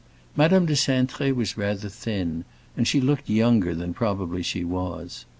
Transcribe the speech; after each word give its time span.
Madame 0.35 0.65
de 0.65 0.73
Cintré 0.73 1.31
was 1.31 1.55
rather 1.59 1.87
thin, 1.87 2.43
and 2.75 2.87
she 2.87 2.99
looked 2.99 3.29
younger 3.29 3.75
than 3.75 3.93
probably 3.93 4.41
she 4.41 4.63
was. 4.63 5.25